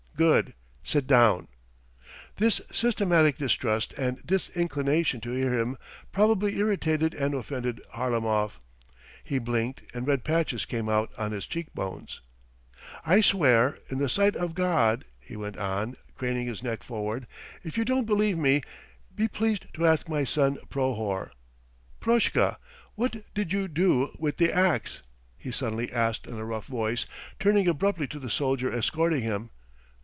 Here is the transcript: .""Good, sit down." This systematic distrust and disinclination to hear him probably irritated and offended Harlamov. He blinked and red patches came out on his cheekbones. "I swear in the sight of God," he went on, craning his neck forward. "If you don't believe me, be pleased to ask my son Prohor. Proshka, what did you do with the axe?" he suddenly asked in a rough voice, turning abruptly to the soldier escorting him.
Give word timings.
.""Good, 0.31 0.53
sit 0.83 1.07
down." 1.07 1.47
This 2.35 2.61
systematic 2.71 3.39
distrust 3.39 3.91
and 3.93 4.23
disinclination 4.23 5.19
to 5.21 5.31
hear 5.31 5.57
him 5.59 5.77
probably 6.11 6.59
irritated 6.59 7.15
and 7.15 7.33
offended 7.33 7.81
Harlamov. 7.95 8.59
He 9.23 9.39
blinked 9.39 9.81
and 9.95 10.05
red 10.05 10.23
patches 10.23 10.65
came 10.65 10.87
out 10.87 11.11
on 11.17 11.31
his 11.31 11.47
cheekbones. 11.47 12.21
"I 13.03 13.21
swear 13.21 13.79
in 13.89 13.97
the 13.97 14.07
sight 14.07 14.35
of 14.35 14.53
God," 14.53 15.05
he 15.19 15.35
went 15.35 15.57
on, 15.57 15.95
craning 16.15 16.45
his 16.45 16.61
neck 16.61 16.83
forward. 16.83 17.25
"If 17.63 17.75
you 17.75 17.83
don't 17.83 18.05
believe 18.05 18.37
me, 18.37 18.61
be 19.15 19.27
pleased 19.27 19.73
to 19.73 19.87
ask 19.87 20.07
my 20.07 20.23
son 20.23 20.59
Prohor. 20.69 21.31
Proshka, 21.99 22.57
what 22.93 23.15
did 23.33 23.51
you 23.53 23.67
do 23.67 24.11
with 24.19 24.37
the 24.37 24.53
axe?" 24.53 25.01
he 25.35 25.51
suddenly 25.51 25.91
asked 25.91 26.27
in 26.27 26.37
a 26.37 26.45
rough 26.45 26.67
voice, 26.67 27.07
turning 27.39 27.67
abruptly 27.67 28.05
to 28.09 28.19
the 28.19 28.29
soldier 28.29 28.71
escorting 28.71 29.21
him. 29.23 29.49